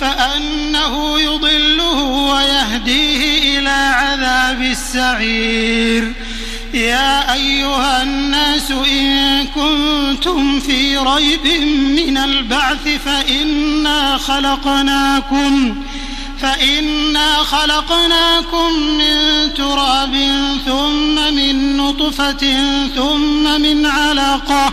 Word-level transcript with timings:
فأنه 0.00 1.20
يضله 1.20 2.02
ويهديه 2.02 3.58
إلى 3.58 3.70
عذاب 3.70 4.62
السعير. 4.62 6.12
يا 6.74 7.32
أيها 7.32 8.02
الناس 8.02 8.70
إن 8.70 9.46
كنتم 9.46 10.60
في 10.60 10.98
ريب 10.98 11.46
من 11.96 12.18
البعث 12.18 12.88
فإنا 13.04 14.18
خلقناكم 14.18 15.76
فإنا 16.40 17.34
خلقناكم 17.36 18.72
من 18.98 19.54
تراب 19.54 20.14
ثم 20.66 21.34
من 21.34 21.76
نطفة 21.76 22.56
ثم 22.94 23.60
من 23.60 23.86
علقة 23.86 24.72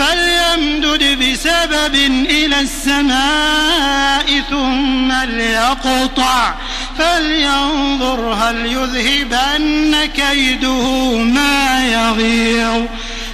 فليمدد 0.00 1.02
بسبب 1.22 1.94
إلى 2.30 2.60
السماء 2.60 4.42
ثم 4.50 5.12
ليقطع. 5.12 6.54
فلينظر 6.98 8.34
هل 8.34 8.66
يذهبن 8.66 10.04
كيده 10.04 11.16
ما 11.16 11.86
يغيظ. 11.92 12.82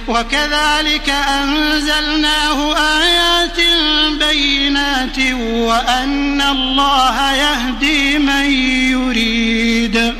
وكذلك 0.07 1.09
أنزلناه 1.09 2.75
آيات 2.77 3.59
بينات 4.19 5.19
وأن 5.43 6.41
الله 6.41 7.33
يهدي 7.33 8.17
من 8.17 8.51
يريد. 8.91 10.16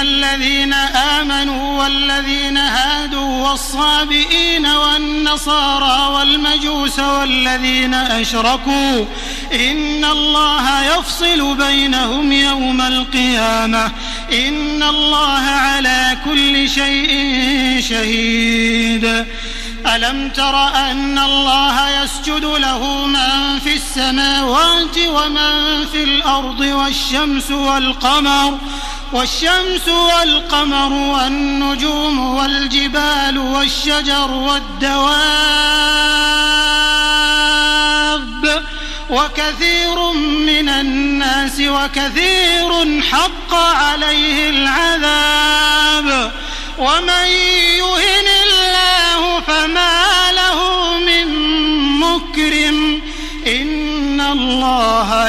الذين 0.00 0.72
آمنوا 0.72 1.82
والذين 1.82 2.56
هادوا 2.56 3.48
والصابئين 3.48 4.66
والنصارى 4.66 6.14
والمجوس 6.14 6.98
والذين 6.98 7.94
أشركوا 7.94 9.04
إن 9.52 10.04
الله 10.04 10.84
يفصل 10.84 11.56
بينهم 11.56 12.32
يوم 12.32 12.80
القيامة 12.80 13.92
إن 14.32 14.82
الله 14.82 15.40
على 15.40 16.16
كل 16.24 16.70
شيء 16.70 17.10
شهيد 17.88 19.24
ألم 19.86 20.28
تر 20.28 20.68
أن 20.68 21.18
الله 21.18 22.02
يسجد 22.02 22.44
له 22.44 23.06
من 23.06 23.58
في 23.64 23.74
السماوات 23.74 24.98
ومن 24.98 25.86
في 25.92 26.04
الأرض 26.04 26.60
والشمس 26.60 27.50
والقمر 27.50 28.58
والشمس 29.12 29.88
والقمر 29.88 30.92
والنجوم 30.92 32.34
والجبال 32.34 33.38
والشجر 33.38 34.30
والدواب 34.30 35.18
وكثير 39.10 40.12
من 40.46 40.68
الناس 40.68 41.60
وكثير 41.60 43.02
حق 43.02 43.54
عليه 43.54 44.50
العذاب 44.50 46.32
ومن 46.78 47.26
يهن 47.78 48.28
الله 48.44 49.40
فما 49.40 50.32
له 50.32 50.98
من 50.98 51.26
مكرم 52.00 53.02
إن 53.46 54.20
الله 54.20 55.28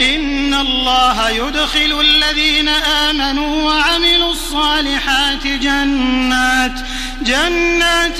إن 0.00 0.54
الله 0.54 1.30
يدخل 1.30 2.00
الذين 2.00 2.68
آمنوا 2.68 3.62
وعملوا 3.62 4.32
الصالحات 4.32 5.46
جنات 5.46 6.72
جنات 7.22 8.18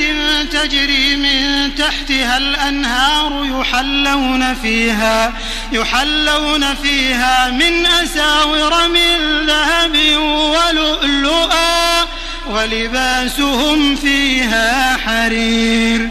تجري 0.52 1.16
من 1.16 1.75
تحتها 1.75 2.36
الأنهار 2.36 3.44
يحلون 3.60 4.54
فيها 4.54 5.32
يحلون 5.72 6.75
فيها 6.75 7.50
من 7.50 7.86
أساور 7.86 8.88
من 8.88 9.46
ذهب 9.46 9.96
ولؤلؤا 10.19 12.04
ولباسهم 12.46 13.96
فيها 13.96 14.96
حرير. 14.96 16.10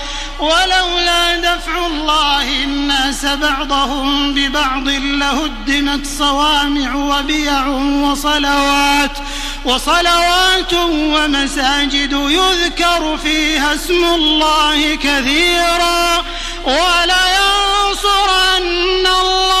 ولولا 0.41 1.35
دفع 1.35 1.87
الله 1.87 2.63
الناس 2.63 3.25
بعضهم 3.25 4.33
ببعض 4.33 4.87
لهدمت 4.89 6.05
صوامع 6.05 6.95
وبيع 6.95 7.67
وصلوات 7.67 9.11
وصلوات 9.65 10.73
ومساجد 10.83 12.13
يذكر 12.13 13.17
فيها 13.23 13.73
اسم 13.73 14.03
الله 14.05 14.95
كثيرا. 14.95 16.23
ولينصرن 16.65 18.27
الله 19.21 19.60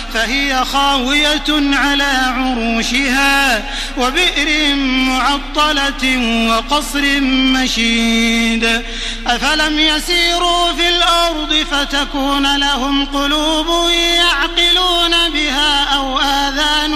فهي 0.13 0.65
خاوية 0.65 1.49
على 1.73 2.03
عروشها 2.03 3.63
وبئر 3.97 4.75
معطلة 4.75 6.03
وقصر 6.49 7.19
مشيد. 7.21 8.83
أفلم 9.27 9.79
يسيروا 9.79 10.73
في 10.73 10.89
الأرض 10.89 11.53
فتكون 11.71 12.57
لهم 12.57 13.05
قلوب 13.05 13.89
يعقلون 13.91 15.29
بها 15.33 15.83
أو 15.83 16.19
آذان 16.19 16.93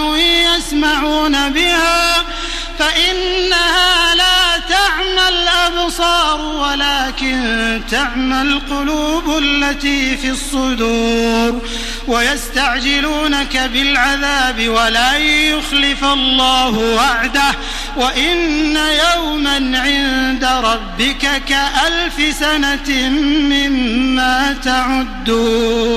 يسمعون 0.56 1.52
بها. 1.52 2.24
فإنها 2.78 4.14
لا 4.14 4.58
تعمى 4.68 5.28
الأبصار 5.28 6.40
ولكن 6.40 7.80
تعمى 7.90 8.42
القلوب 8.42 9.38
التي 9.38 10.16
في 10.16 10.30
الصدور. 10.30 11.62
ويستعجلونك 12.08 13.56
بالعذاب 13.72 14.68
ولن 14.68 15.20
يخلف 15.22 16.04
الله 16.04 16.78
وعده 16.78 17.54
وإن 17.96 18.76
يوما 18.76 19.56
عند 19.78 20.44
ربك 20.44 21.42
كألف 21.48 22.36
سنة 22.36 23.08
مما 23.50 24.56
تعدون 24.64 25.96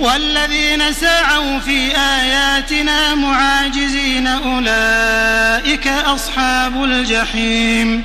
والذين 0.00 0.92
سعوا 0.92 1.58
في 1.58 1.96
آياتنا 1.96 3.14
معاجزين 3.14 4.26
أولئك 4.26 5.86
أصحاب 5.88 6.84
الجحيم 6.84 8.04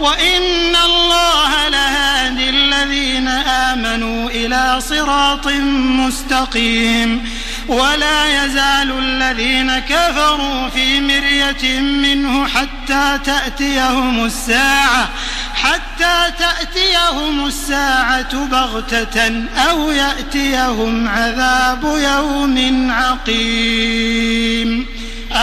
وإن 0.00 0.76
الله 0.84 1.68
لهادي 1.68 2.50
الذين 2.50 3.28
آمنوا 3.28 4.30
إلى 4.30 4.80
صراط 4.80 5.46
مستقيم 6.06 7.30
ولا 7.68 8.44
يزال 8.44 8.98
الذين 8.98 9.78
كفروا 9.78 10.68
في 10.68 11.00
مرية 11.00 11.80
منه 11.80 12.46
حتى 12.46 13.18
تأتيهم 13.24 14.24
الساعة 14.24 15.08
حتى 15.54 16.32
تأتيهم 16.38 17.46
الساعة 17.46 18.46
بغتة 18.46 19.44
أو 19.70 19.90
يأتيهم 19.90 21.08
عذاب 21.08 21.84
يوم 21.84 22.90
عقيم 22.90 24.86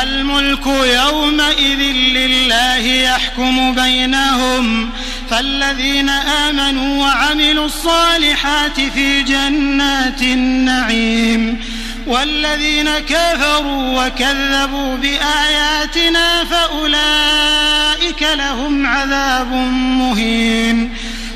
الملك 0.02 0.68
يومئذ 0.68 1.80
لله 1.94 2.86
يحكم 2.86 3.76
بينهم. 3.76 4.90
فالذين 5.30 6.10
آمنوا 6.10 7.06
وعملوا 7.06 7.66
الصالحات 7.66 8.82
في 8.82 9.24
جنات 9.24 10.22
النعيم. 10.22 11.64
والذين 12.08 12.90
كفروا 12.90 14.06
وكذبوا 14.06 14.96
بآياتنا 14.96 16.44
فأولئك 16.44 18.22
لهم 18.34 18.86
عذاب 18.86 19.54
مهين. 20.00 20.94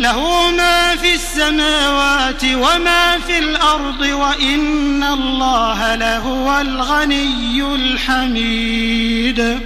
له 0.00 0.50
ما 0.50 0.96
في 0.96 1.14
السماوات 1.14 2.44
وما 2.44 3.18
في 3.26 3.38
الأرض 3.38 4.00
وإن 4.00 5.02
الله 5.02 5.94
لهو 5.94 6.60
الغني 6.60 7.62
الحميد. 7.62 9.60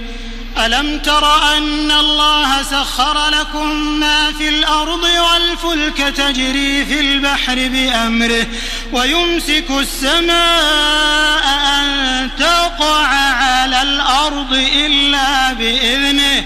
ألم 0.57 0.99
تر 0.99 1.55
أن 1.57 1.91
الله 1.91 2.63
سخر 2.63 3.29
لكم 3.29 3.99
ما 3.99 4.31
في 4.31 4.49
الأرض 4.49 5.03
والفلك 5.03 5.97
تجري 5.97 6.85
في 6.85 6.99
البحر 6.99 7.55
بأمره 7.55 8.45
ويمسك 8.91 9.65
السماء 9.69 11.43
أن 11.79 12.29
تقع 12.39 13.07
على 13.07 13.81
الأرض 13.81 14.53
إلا 14.75 15.53
بإذنه 15.53 16.45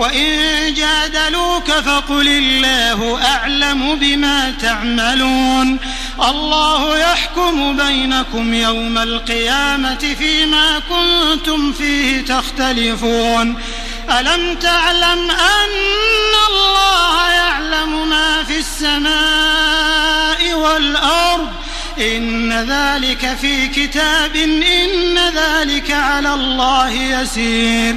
وإن 0.00 0.74
جادلوك 0.74 1.70
فقل 1.70 2.28
الله 2.28 3.22
أعلم 3.24 3.94
بما 3.94 4.54
تعملون. 4.62 5.78
الله 6.28 6.98
يحكم 6.98 7.76
بينكم 7.76 8.54
يوم 8.54 8.98
القيامة 8.98 10.14
فيما 10.18 10.78
كنتم 10.78 11.72
فيه 11.72 12.24
تختلفون. 12.24 13.62
ألم 14.10 14.54
تعلم 14.54 15.30
أن 15.30 15.70
الله 16.48 17.30
يعلم 17.30 18.08
ما 18.08 18.44
في 18.44 18.58
السماء 18.58 20.54
والأرض؟ 20.54 21.48
إن 21.98 22.52
ذلك 22.52 23.36
في 23.40 23.68
كتاب 23.68 24.36
إن 24.36 25.18
ذلك 25.34 25.90
على 25.90 26.34
الله 26.34 26.90
يسير. 26.90 27.96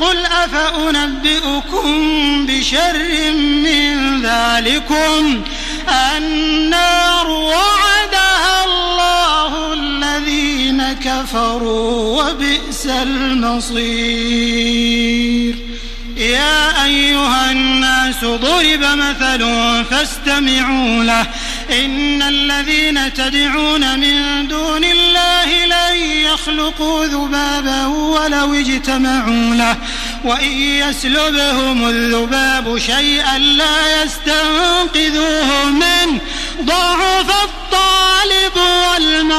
قل 0.00 0.16
أفأنبئكم 0.26 1.90
بشر 2.46 2.98
من 3.64 4.22
ذلكم؟ 4.22 5.42
النار 6.16 7.30
وعدها 7.30 8.64
الله 8.64 9.72
الذين 9.72 10.92
كفروا 10.92 12.22
وبئس 12.22 12.86
المصير. 12.86 14.20
يا 16.16 16.84
أيها 16.84 17.50
الناس 17.50 18.24
ضرب 18.24 18.84
مثل 18.84 19.44
فاستمعوا 19.90 21.04
له 21.04 21.26
إن 21.70 22.22
الذين 22.22 23.14
تدعون 23.14 23.98
من 23.98 24.48
دون 24.48 24.84
الله 24.84 25.66
لن 25.66 25.96
يخلقوا 25.96 27.06
ذبابا 27.06 27.86
ولو 27.86 28.54
اجتمعوا 28.54 29.54
له 29.54 29.76
وإن 30.24 30.52
يسلبهم 30.52 31.88
الذباب 31.88 32.78
شيئا 32.78 33.38
لا 33.38 34.02
يستنقذوه 34.02 35.64
منه. 35.64 36.20
ضعف 36.62 37.44
الطالب 37.44 38.56
والمطلوب. 38.56 39.36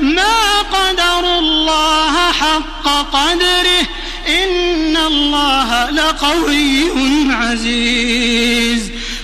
ما 0.00 0.60
قدر 0.72 1.38
الله 1.38 2.32
حق 2.32 2.88
قدره. 3.12 3.86
إن 4.28 4.96
الله 4.96 5.90
لقوي 5.90 6.90
عزيز. 7.30 8.95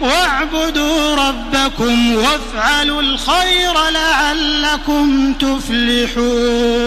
واعبدوا 0.00 1.14
ربكم 1.14 2.14
وافعلوا 2.14 3.02
الخير 3.02 3.90
لعلكم 3.90 5.34
تفلحون 5.34 6.78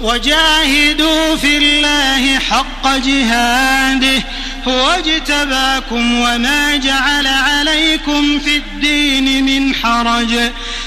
وجاهدوا 0.00 1.36
في 1.36 1.56
الله 1.56 2.38
حق 2.38 2.96
جهاده 2.96 4.22
هو 4.68 4.90
اجتباكم 4.90 6.20
وما 6.20 6.76
جعل 6.76 7.26
عليكم 7.26 8.38
في 8.38 8.56
الدين 8.56 9.44
من 9.44 9.74
حرج 9.74 10.34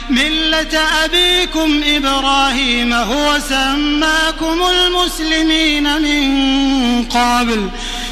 ملة 0.10 0.80
أبيكم 1.06 1.82
إبراهيم 1.86 2.94
هو 2.94 3.39
سماكم 3.50 4.62
المسلمين 4.70 6.02
من 6.02 7.06
قبل 7.06 7.70